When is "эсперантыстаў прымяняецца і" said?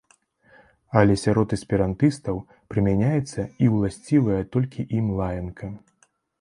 1.57-3.71